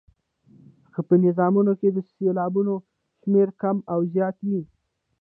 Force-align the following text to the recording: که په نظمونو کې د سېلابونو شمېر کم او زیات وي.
که 0.93 0.99
په 1.07 1.15
نظمونو 1.23 1.73
کې 1.79 1.87
د 1.91 1.97
سېلابونو 2.11 2.73
شمېر 3.19 3.49
کم 3.61 3.77
او 3.93 3.99
زیات 4.13 4.37
وي. 4.47 4.61